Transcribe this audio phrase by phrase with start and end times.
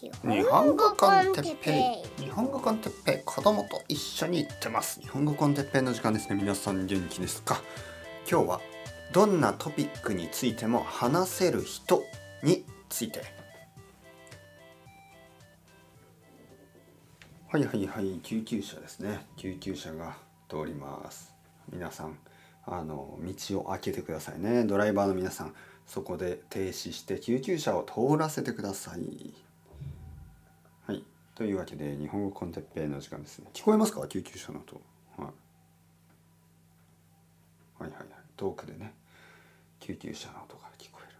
[0.00, 0.12] 日
[0.44, 2.22] 本語コンテッペイ。
[2.22, 3.22] 日本語コンテッペイ。
[3.24, 5.00] 子供と一緒に行ってます。
[5.00, 6.36] 日本語コンテッペイの時間ですね。
[6.36, 7.60] 皆さん元気ですか？
[8.30, 8.60] 今日は
[9.12, 12.04] どんなトピックについても話せる人
[12.44, 13.24] について。
[17.48, 18.20] はいはいはい。
[18.22, 19.26] 救急車ですね。
[19.36, 20.16] 救急車が
[20.48, 21.34] 通ります。
[21.72, 22.16] 皆さん
[22.64, 24.62] あの道を開けてくださいね。
[24.62, 25.54] ドライバーの皆さん
[25.88, 29.47] そこで停止して救急車を通らせてくださいはい
[31.38, 33.46] というわけで日本語コンテッペの時間ですね。
[33.54, 34.04] 聞こえますか？
[34.08, 34.74] 救急車の音、
[35.16, 35.30] は
[37.80, 38.06] い、はいはいはい。
[38.36, 38.92] 遠くでね。
[39.78, 41.16] 救急車の音が聞こえる。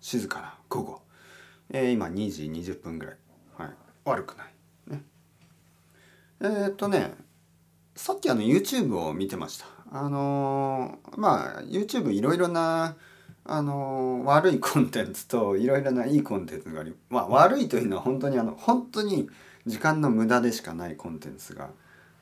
[0.00, 1.02] 静かな午後、
[1.70, 3.16] えー、今2時20分ぐらい、
[3.56, 3.70] はい、
[4.06, 4.46] 悪くない。
[4.88, 5.02] ね。
[6.40, 7.14] えー、っとね。
[7.94, 9.66] さっきあの YouTube を見てました。
[9.92, 12.96] あのー、まあ YouTube いろいろな
[13.44, 19.30] あの悪いコンテンツといろいろないいコンテンツがありまあ悪いというのは本当にあの本当に
[19.66, 21.70] 時間の無駄でしかないコンテンツが、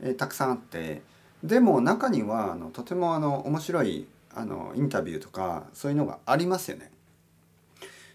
[0.00, 1.02] えー、たくさんあって
[1.42, 6.90] でも中にはあのとてもあの面白いあのインタビューとかそういうのがありますよね。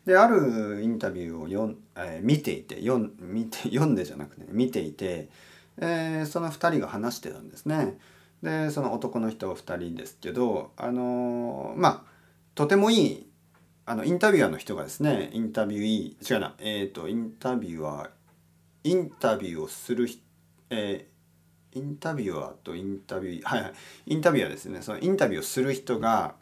[0.06, 5.30] であるインタビューを読ん、えー、見ていて読見て 読んでじゃなくて、ね、見ていて、
[5.78, 7.98] えー、その2人が話してたんですね。
[8.42, 12.12] でその男の人2人ですけどあのー、まあ
[12.56, 13.30] とてもいい
[13.86, 18.10] あのインタビュアーの人がですねインタビュー違うなえっ、ー、とインタビュアー
[18.84, 20.08] インタビューをする
[20.70, 23.74] えー、インタビュアーとインタビューはいはい
[24.08, 24.82] インタビュアーですね。
[24.82, 26.36] そのインタビューをする人が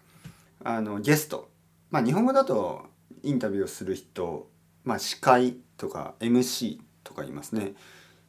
[0.64, 1.50] あのゲスト。
[1.90, 2.86] まあ日本語だと
[3.24, 4.50] インタビューをする人
[4.84, 7.74] まあ司会とか MC とか言いますね。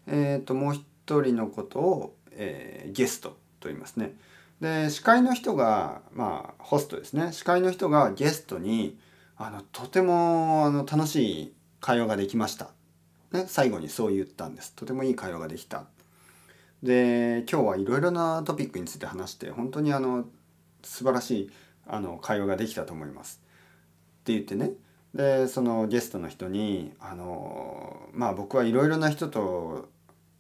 [0.07, 4.17] えっ、ー、ともう一人のことを、えー、ゲストと言いますね。
[4.61, 7.33] で司会の人がまあホストですね。
[7.33, 8.99] 司会の人がゲストに
[9.37, 12.71] あのとてもあの楽しい会話ができました、
[13.33, 14.75] ね、最後にそう言ったんです。
[14.75, 15.87] とてもいい会話ができた。
[16.83, 20.25] で今日はいろいろなトピックについて話して本当にあの
[20.83, 21.51] 素晴らしい
[21.87, 23.41] あの会話ができたと思います。
[24.21, 24.73] って言ってね。
[25.15, 29.89] でそのゲストの人にあのまあ僕はいろいろな人と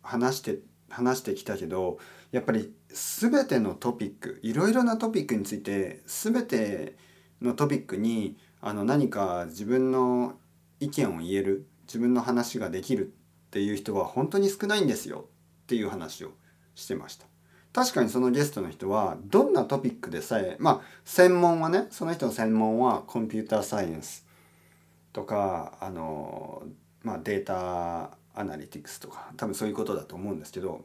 [0.02, 0.58] 話して
[0.88, 1.98] 話してきたけど
[2.32, 6.96] やっぱり全てのトピックいろいろなトピックについて全て
[7.40, 10.34] のトピックにあの何か自分の
[10.80, 13.10] 意見を言える自分の話ができるっ
[13.50, 15.26] ていう人は本当に少ないんですよ
[15.64, 16.30] っていう話を
[16.74, 17.26] してました。
[17.74, 24.26] 確かにそのゲストの人はどんなトピックでさえまあ専門はねその人の専門はコンピューターサイエンス
[25.12, 26.62] とかあの、
[27.02, 30.84] まあ、データアナリティクスとか多分そういうことだと思うんですけど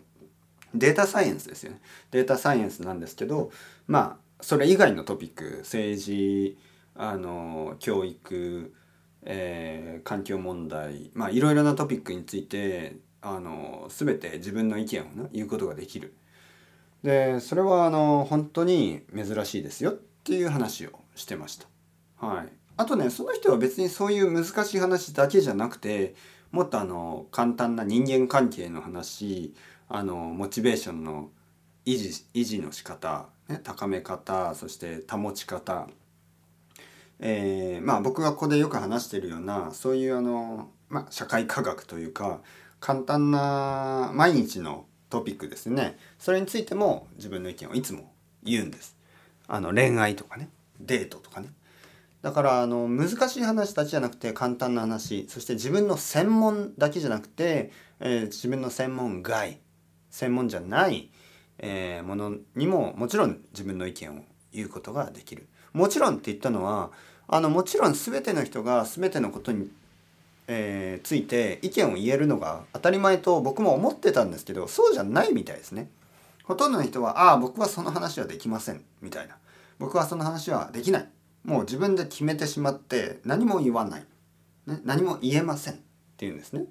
[0.74, 1.82] データサイエンスですよね
[2.12, 3.52] データサイエンスなんですけど
[3.88, 6.58] まあそれ以外のトピック政治
[6.96, 8.74] あの教育、
[9.30, 16.16] えー、環境問題まあいろいろなトピックについてあの全て自分の意見を、ね、言うことができる。
[17.04, 21.68] でそれはあの本当に珍しいですよっていう話をしてました。
[22.26, 26.16] はい、あとねその人は別にそういう難しい話だけじゃなくて
[26.52, 29.54] もっとあの簡単な人間関係の話
[29.90, 31.30] あのモチベーションの
[31.86, 35.88] 維持維持の仕方、ね、高め方そして保ち方、
[37.20, 42.42] えー、まあ僕がここでよく話してるようなそういうあの、まあ、社会科学というか
[42.80, 45.98] 簡単な毎日のトピックですね。
[46.20, 48.12] それについても自分の意見をいつも
[48.44, 48.98] 言うんです。
[49.48, 50.50] あの恋愛とかね。
[50.80, 51.50] デートとかね。
[52.22, 55.28] だからあの難しい話だけじゃなくて簡単な話。
[55.30, 59.60] そして自分の専門だけじゃなくて、えー、自分の専門外。
[60.10, 61.12] 専門じゃない、
[61.60, 65.48] えー、ものにももちろん自分の意見を言うことができる。
[65.78, 66.92] もちろんって言ったのは
[67.28, 69.70] あのもちろん全ての人が全てのことに、
[70.48, 75.90] えー、ついて意見を言えるのが当たり前と僕も思ってたんですけどそうじゃないみたいですね。
[76.44, 79.36] ほとんどの人は「ああ僕はその話はできません」みたいな
[79.80, 81.10] 「僕はその話はできない」
[81.44, 84.06] もう自分で決めてしまって何も言わない、
[84.66, 85.74] ね、何も言えません。
[85.76, 85.78] っ
[86.18, 86.66] ていうんですね。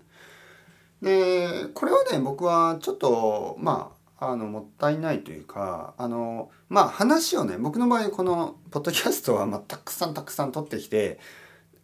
[1.02, 11.18] でこれはね僕はちょっとまあのもったいないというかあのまあ話をね僕の場合このポッドキャストはまあたくさんたくさん取ってきて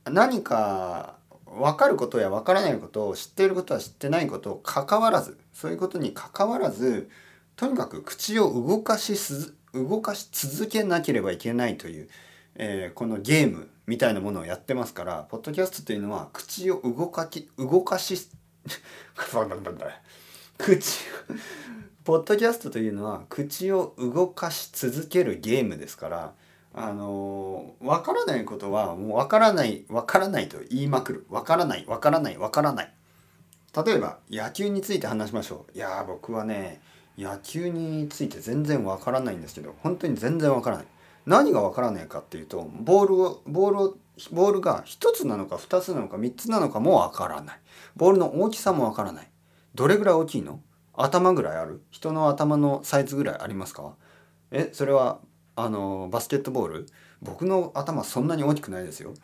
[0.04, 7.10] 何か分かることや分からないことを知っていることは知ってないことを関わらずそういうことに関わらず
[7.56, 9.14] とにかく口を動かし
[9.74, 12.08] 動かし続けなければいけないという、
[12.54, 18.28] えー、このゲームみたいなものをやってますからポッドキャストというのは口を動かき動かし
[20.56, 21.00] 口
[22.04, 26.32] ポッドキャストというのは口を動かし続けるゲームですから
[26.74, 31.26] あのわからないことはもうわからないわからないと言いまくる。
[31.30, 32.92] わからないわからないわからない。
[33.86, 35.76] 例えば野球について話しましょう。
[35.76, 36.80] いや僕はね
[37.16, 40.86] 野球について全然わからないんですけど本当に全然わからない。
[41.26, 43.96] 何がわからないかっていうとボールをボールを
[44.32, 47.60] ボールが1つなのか2つなのか3つなのかもわからない。
[47.94, 49.30] ボールの大きさもわからない。
[49.74, 50.60] どれぐらい大きいの？
[50.94, 51.82] 頭ぐらいある？
[51.90, 53.94] 人の頭のサイズぐらいありますか？
[54.50, 55.20] えそれは
[55.56, 56.86] あのバスケットボール？
[57.20, 59.14] 僕の頭そんなに大きくないですよ。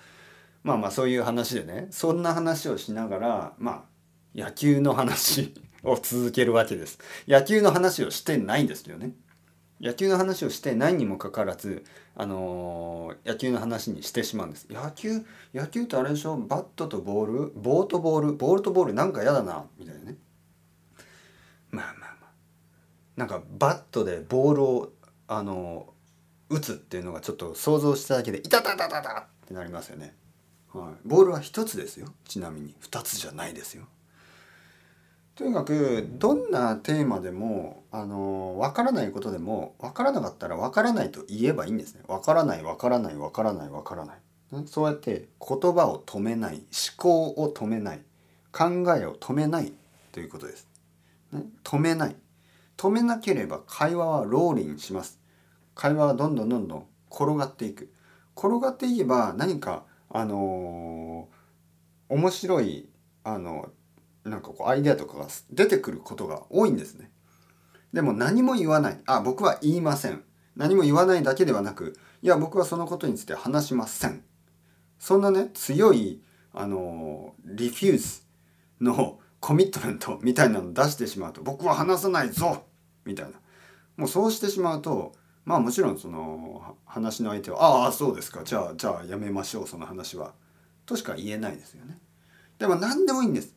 [0.63, 1.89] まあまあそういう話でね。
[1.91, 5.55] そんな話をしながらまあ野球の話
[5.85, 6.99] を続けるわけです。
[7.27, 9.13] 野球の話をしてないんですけどね。
[9.81, 11.85] 野球の話をしてないにもかかわらず、
[12.17, 14.67] あのー、野球の話にしてしまうんです。
[14.69, 15.25] 野球
[15.55, 16.37] 野球ってあれでしょ？
[16.37, 17.53] バットとボール？
[17.55, 18.33] ボートボール？
[18.33, 20.17] ボールとボールなんか嫌だなみたいなね。
[23.19, 24.93] なんかバットでボールを
[25.27, 25.93] あの、
[26.49, 30.15] 打つっていうのがちょっと想像しただけで「いたたたたた!」ってなりますよね、
[30.73, 32.09] はい、ボールは一つですよ。
[32.25, 32.75] ちなみに。
[32.79, 33.85] 二つじゃないですよ。
[35.35, 42.03] とにかくどんなテーマでもあの分からないことでも分からなかったら分からないと言えばいいんですね。
[42.07, 44.19] 分からない分からない分からない分からない、
[44.67, 46.65] そうやって言葉を止めない思
[46.97, 48.01] 考を止めない
[48.53, 48.65] 考
[48.97, 49.73] えを止めない
[50.13, 50.67] ということです、
[51.33, 52.17] ね、止めない。
[52.79, 55.21] 止めなければ会話はローリンします
[55.75, 57.93] 会話はどんどんどんどん転がっていく
[58.35, 62.89] 転がっていけば何かあのー、面白い
[63.25, 63.69] あの
[64.25, 67.11] なんかこうアイデアとかが出てくることが多いんですね。
[67.93, 69.01] でも何も言わない。
[69.07, 70.23] あ、僕は言いません。
[70.57, 74.25] 何も言わないだけではなく、いや、僕はそのことについて話しません。
[74.99, 76.23] そんなね、強い、
[76.53, 78.23] あの、リフューズ
[78.81, 82.65] のコミットメントみたいなのを出してしまうと、僕は話さないぞ
[83.09, 83.33] みたいな。
[83.97, 88.45] もうそうしてしまうと、まあもちろんその話の相手は、ああ、そうですか。
[88.45, 90.33] じゃあ、じゃあやめましょう、その話は。
[90.87, 91.99] としか言えないですよね。
[92.59, 93.57] でも何でもいいんです。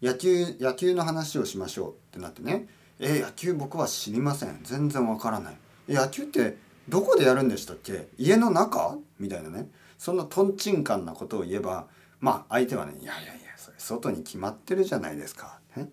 [0.00, 2.68] 野球野球の話をしましょうってなってね
[3.00, 5.56] え野球僕は知りません全然わからない
[5.88, 6.56] 野球って
[6.88, 8.06] どこでやるんでしたっけ？
[8.16, 8.96] 家の中？
[9.18, 9.68] みたいなね
[9.98, 11.88] そんなとんちんかんなことを言えば
[12.20, 15.58] まあ相手はねいやいやいやそれ外に決まってるじゃないですか。
[15.74, 15.88] ね、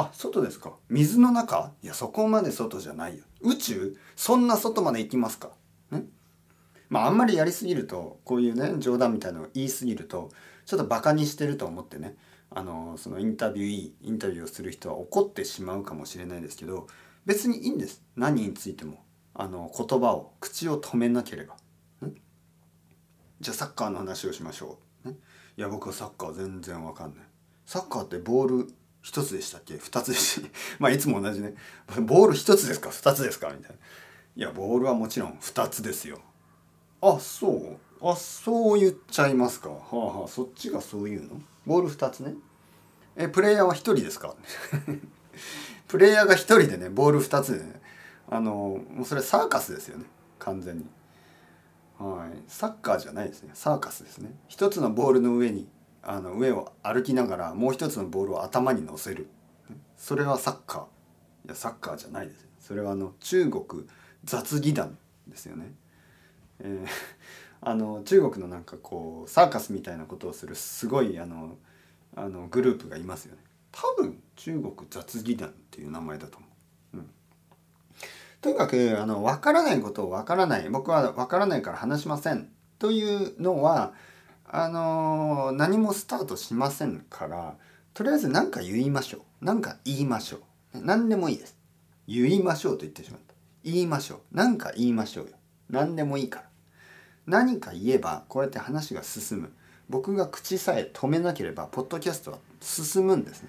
[0.00, 0.74] あ外ですか。
[0.88, 1.72] 水の中？
[1.82, 3.24] いやそこまで外じゃないよ。
[3.40, 3.96] 宇宙？
[4.14, 5.50] そんな外まで行きますか？
[5.90, 6.04] ね？
[6.88, 10.30] まああんまりやりすぎるとこういうね冗談みたいなのを言いすぎると
[10.64, 12.16] ちょっとバカにしてると思ってね。
[12.50, 16.86] あのそのインタビューインタビューをする人は怒ってしまうかもしれないですけど
[17.26, 18.02] 別にいいんです。
[18.16, 19.02] 何についても。
[19.40, 21.54] あの言葉を口を止めなければ、
[23.40, 25.14] じゃあサッカーの話をしましょう、ね、
[25.56, 27.26] いや僕はサッカー全然わかんない。
[27.64, 29.76] サッカーってボール一つでしたっけ？
[29.78, 30.42] 二つでし
[30.78, 31.54] まあいつも同じね。
[32.02, 32.90] ボール一つですか？
[32.90, 33.48] 二つですか？
[33.50, 33.76] みたいな。
[34.36, 36.18] いやボールはもちろん二つですよ。
[37.00, 37.78] あそう。
[38.00, 39.70] あそう言っちゃいますか。
[39.70, 41.40] はあはあそっちがそういうの？
[41.66, 42.34] ボール2つね。
[43.16, 44.34] えプレイヤーは1人ですか？
[45.88, 47.80] プレイヤーが1人でねボール2つでね。
[48.30, 48.52] あの
[48.90, 50.04] もうそれサーカスですよね。
[50.38, 50.86] 完全に。
[51.98, 52.42] はい。
[52.46, 53.50] サッカーじゃないですね。
[53.54, 54.36] サーカスですね。
[54.50, 55.66] 1つのボールの上に
[56.10, 59.28] あの上を歩きながらもう1つのボールを頭に乗せる。
[59.96, 60.82] それはサッカー。
[60.82, 60.86] い
[61.50, 62.46] やサッカーじゃないです。
[62.60, 63.64] それはあの中国
[64.24, 64.96] 雑技団
[65.28, 65.74] ですよね。
[66.60, 66.88] えー
[67.60, 71.56] あの中国のなんかこうサーカスみたいなことをするすごいあの
[72.14, 73.42] あのグループがいますよね。
[73.72, 76.46] 多分中国雑技団っていう名前だと思
[76.94, 77.10] う、うん、
[78.40, 80.68] とにかくあの分からないことを分からない。
[80.70, 82.48] 僕は分からないから話しません。
[82.78, 83.92] というのは
[84.50, 87.56] あの何もスタートしませんから
[87.94, 89.20] とりあえず何か言いましょう。
[89.40, 90.38] 何か言いましょ
[90.74, 90.80] う。
[90.80, 91.56] 何でもいいです。
[92.06, 93.34] 言いましょうと言ってしまった。
[93.64, 94.18] 言いましょう。
[94.32, 95.32] 何か言いましょうよ。
[95.68, 96.44] 何でもいいから。
[97.26, 99.52] 何か言えばこうやって話が進む。
[99.88, 103.48] 僕が口さえ止めなければポッドキャストは進むんですね。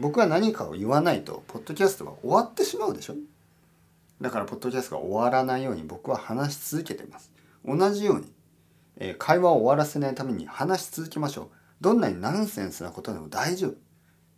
[0.00, 3.14] 僕は何かを言わないとポッドキャストは終わってしまうでしょ。
[4.20, 7.30] だからポッドキャストが終わらないように僕は話し続けてます。
[7.64, 8.32] 同じように、
[8.98, 11.48] えー、会話を終わらせないために話し続けましょう。
[11.80, 13.74] どんなにナンセンスなことでも大丈夫。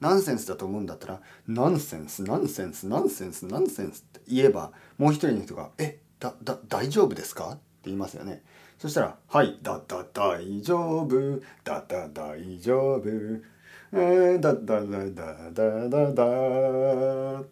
[0.00, 8.42] ナンセンスだと思うんだったらナンセンスナンセンスナンセンスナンセンスって言えばもう一人の人が「えだだ大丈夫ですか?」って言いますよね。
[8.78, 11.40] そしたら「はいだだ大丈夫。
[11.64, 13.08] だだ大丈夫。
[13.90, 17.42] えー、だだだだだだだ」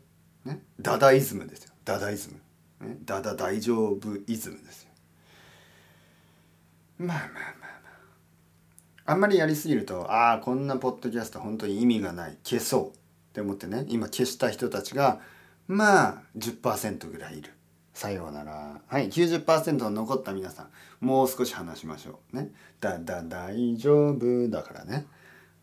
[0.45, 0.63] ね？
[0.81, 1.73] ダダイズムですよ。
[1.85, 2.31] ダダイズ
[2.81, 4.86] ム、ね、ダダ大丈夫イズムですよ。
[6.99, 7.67] まあまあまあま
[9.07, 12.93] ああんまりやりすぎるとああこんなポッドキャスト本当に意味がない消そうっ
[13.33, 15.21] て思ってね今消した人たちが
[15.69, 17.53] まあ10%ぐらいいる
[17.95, 18.83] さようなら。
[18.87, 20.69] はい、90%の残った皆さん、
[21.01, 22.37] もう少し話しましょう。
[22.37, 22.51] ね。
[22.79, 25.07] だ、だ、大丈夫だからね。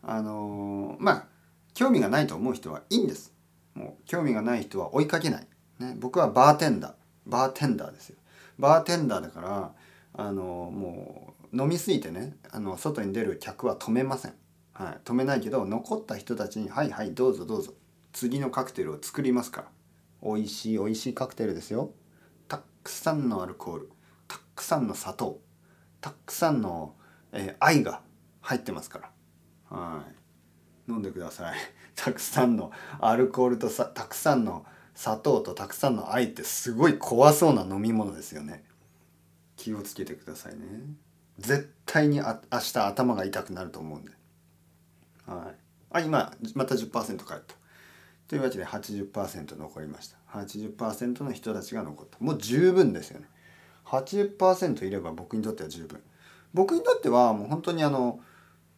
[0.02, 1.26] あのー、まあ、
[1.74, 3.32] 興味がないと思う人はいいんです
[3.74, 5.46] もう興味がない人は追いかけない、
[5.80, 6.92] ね、僕はバーテンダー
[7.26, 8.16] バーテンダーですよ
[8.58, 9.72] バーテンダーだから
[10.14, 14.34] あのもう飲みすぎてねあの外に出る客は止めません、
[14.72, 17.74] はい、止めないけど残った人たちに「はいはいどうぞどうぞ。
[18.14, 19.68] 次のカクテルを作りますから。
[20.22, 21.90] 美味しい美味しいカクテルですよ。
[22.48, 23.90] たくさんのアルコール。
[24.28, 25.40] たくさんの砂糖。
[26.00, 26.94] たくさんの、
[27.32, 28.00] えー、愛が
[28.40, 29.10] 入ってますか
[29.70, 29.76] ら。
[29.76, 30.04] は
[30.88, 30.90] い。
[30.90, 31.56] 飲んでください。
[31.96, 38.64] たくさんのアルコールとさたくさんの砂糖とたくさんの愛ってすごい怖そうな飲み物ですよね。
[39.64, 40.60] 気をつけてくださいね。
[41.38, 44.10] 絶対にあ明日頭が痛くなると思うんで。
[45.26, 45.54] はい。
[45.90, 47.54] あ今また10%返った。
[48.28, 50.18] というわけで80%残りました。
[50.38, 52.18] 80%の人たちが残った。
[52.20, 53.26] もう十分ですよね。
[53.86, 56.02] 80%いれば僕にとっては十分。
[56.52, 58.20] 僕にとってはもう本当にあの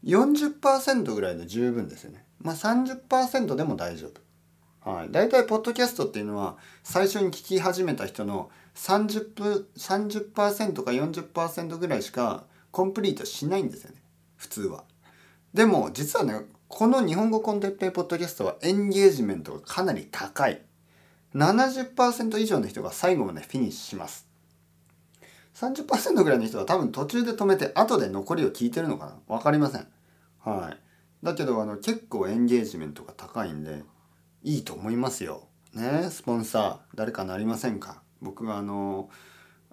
[0.04, 2.24] 40%ぐらいで十分ですよね。
[2.40, 4.20] まあ30%でも大丈夫。
[4.86, 5.08] はい。
[5.10, 10.32] 大体ポッドキャストっていうのは最初に聞き始めた人の30分30%
[10.84, 13.96] か40%ぐらいしかコンプリートしないんですよね。
[14.36, 14.84] 普通は。
[15.52, 20.62] でも実はねこの日本語コンテッペイポッドキャストはエンゲージメントがかなり高い。
[21.34, 24.28] 70%以上の人が最後までフィニッシュします。
[25.54, 29.16] 30%ぐらいの人は多分途中で止めて後で残りを聞いてるのかな。
[29.26, 29.88] 分かりません。
[30.44, 31.24] はい。
[31.24, 33.82] だけどあの結構エンゲージメントが高いんで
[34.46, 35.48] いいと思いますよ。
[35.74, 36.08] ね？
[36.08, 38.00] スポンサー誰かなりませんか？
[38.22, 39.10] 僕があの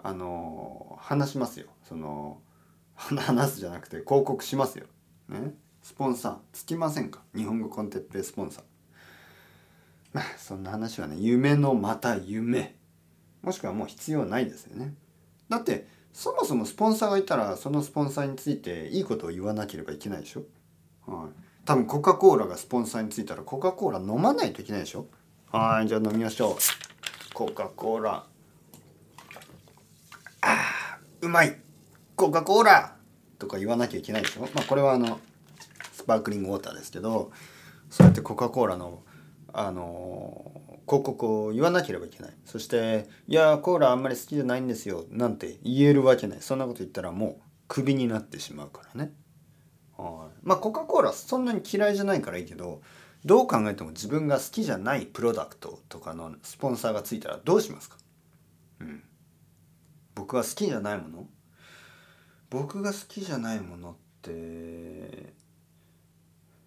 [0.02, 1.68] あの話しますよ。
[1.88, 2.42] その
[2.96, 4.88] 話すじゃなくて広告しますよ。
[5.30, 5.54] ね？
[5.84, 7.22] スポンサーつきませんか？
[7.36, 8.64] 日本語コンテッペイスポンサー。
[10.12, 12.76] まあそんな話はね夢のまた夢。
[13.44, 14.96] もしくはもう必要ないですよね。
[15.50, 20.44] だってそもそもスポンサーがいたらそのスポンサーについていいことを言わなければいけないでしょ、
[21.06, 21.30] はい、
[21.66, 25.08] 多分コカ・コーラがスポンサーについたらコカ・コーラ飲まないといけないでしょ？
[25.52, 27.34] はいじゃあ飲みましょう。
[27.34, 28.26] コカ・コーラ。
[30.42, 31.58] あうまい。
[32.16, 32.96] コカ・コーラ。
[33.40, 34.42] とか言わなきゃいけないでしょ？
[34.42, 35.20] まあこれはあの
[35.94, 37.32] スパークリングウォーターですけど
[37.90, 39.04] そうやってコカ・コーラの
[39.54, 40.52] あの
[40.86, 42.34] 広告を言わなければいけない。
[42.46, 46.42] そして「いやコーラあんまり好きじゃないんですよ」なんて言えるわけない。
[46.42, 49.14] そんなこと言ったらもうクビになってしまうからね。
[49.98, 50.40] はい。
[50.44, 52.82] まあコカ・コーラそんなに嫌いじゃないからいいけど
[53.26, 57.98] どう考えても自分が好きじゃないプロダクトとかのスポンサーがついたらどうしますか？
[58.82, 59.04] うん。
[60.16, 61.28] 僕は好きじゃないもの？
[62.50, 65.34] 僕が好きじゃないものって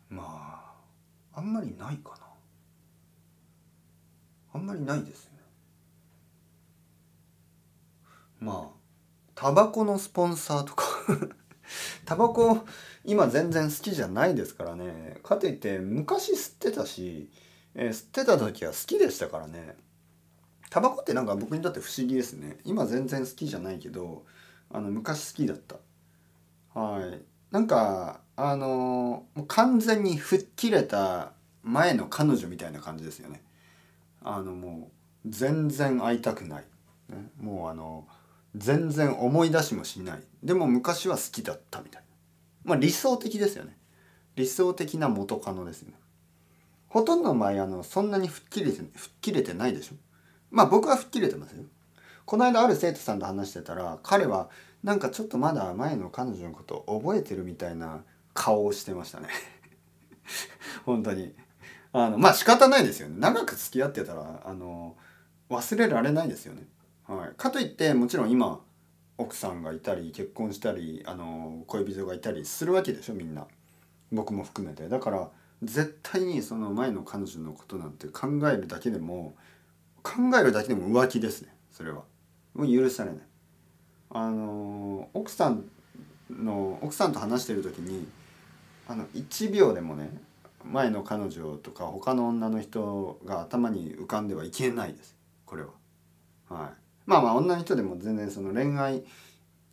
[0.08, 0.72] ま
[1.34, 2.26] ああんまりないかな。
[4.54, 5.32] あんまりないですね。
[8.40, 8.76] まあ
[9.34, 10.86] タバコのスポンサーとか。
[12.06, 12.64] タバコ
[13.06, 15.18] 今全然好きじゃないですからね。
[15.22, 17.30] かといって昔吸ってたし、
[17.74, 19.76] えー、吸ってた時は好きでしたからね。
[20.70, 22.58] タバコってなんか僕にとって不思議ですね。
[22.64, 24.24] 今全然好きじゃないけど
[24.70, 25.76] あの昔好きだった。
[26.78, 27.22] はい。
[27.52, 31.32] なんかあのもう完全に吹っ切れた
[31.62, 33.42] 前の彼女みたいな感じですよね。
[34.22, 34.90] あのも
[35.24, 36.64] う全然会いたくない、
[37.08, 38.08] ね、もうあの
[38.56, 40.22] 全然思い出しもしない。
[40.42, 42.05] でも昔は好きだったみたいな。
[42.66, 43.76] まあ理想的ですよね。
[44.34, 45.94] 理想的な元カノですね。
[46.88, 49.94] ほとんどの場合あのそんなに吹っ切れて吹っ切れてないでしょ。
[50.50, 51.64] まあ僕は吹っ切れてますよ。
[52.26, 54.50] この間ある生徒さんと話してたら彼は
[54.82, 58.02] なんかちょっとまだ前の彼女のことを覚えてるみたいな
[58.34, 59.28] 顔をしてましたね。
[60.84, 61.34] 本当に。
[61.92, 63.16] あのまあ仕方ないですよね。
[63.18, 64.96] 長く付き合ってたらあの
[65.48, 66.66] 忘れられないですよね、
[67.06, 68.60] はい、かといってもちろん今
[69.18, 73.46] 奥さんがいたり結婚したりあの恋人がいたりするわけでしょみんな。
[74.12, 74.88] 僕も含めて。
[74.88, 75.30] だから
[75.62, 79.34] 絶対にその前の彼女のことなんて考えるだけでも
[80.02, 81.48] 考えるだけでも浮気ですね。
[81.72, 82.02] それは。
[82.54, 83.20] もう許されない。
[84.10, 85.64] あの奥さん
[86.30, 88.06] の奥さんと話してる時に
[88.88, 90.10] あの1秒でもね
[90.64, 95.16] 前の彼女とか他の女の人が頭に浮かんではいけないです。
[95.44, 95.70] これは。
[96.48, 96.70] はい、
[97.06, 99.04] まあまあ女の人でも全然その恋愛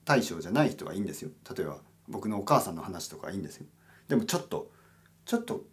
[0.05, 1.31] 対象じゃない人はいいんですよ。
[1.55, 3.65] 例えば僕のお母さんの話とかいいんですよ。
[4.07, 4.71] でもちょっと
[5.25, 5.63] ちょっと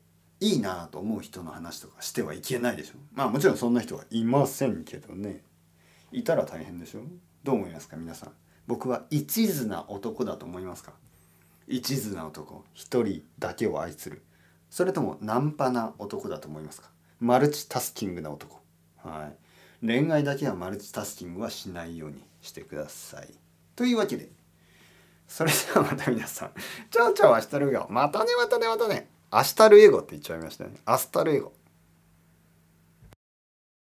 [0.40, 2.94] いいなと思う人の話とかしてはいけないでしょ。
[3.12, 5.42] まあもちろんそんな人はいませんけどね。
[6.12, 7.00] いたら大変でしょ。
[7.44, 8.32] どう思いますか皆さん。
[8.66, 10.92] 僕は一途な男だと思いますか。
[11.66, 12.64] 一途な男。
[12.72, 14.22] 一人だけを愛する。
[14.70, 16.90] それともナンパな男だと思いますか。
[17.18, 18.60] multitasking な男。
[18.96, 19.36] はい。
[19.84, 23.28] 恋愛だけは multitasking はしないようにしてください。
[23.76, 24.28] というわけで
[25.26, 26.50] それではまた皆さん。
[26.90, 27.86] Ciao ciao 愛してるよ。
[27.88, 29.08] またねまたねまたね。
[29.30, 30.72] Hasta luego って言っちゃいましたね。
[30.84, 31.52] Hasta luego。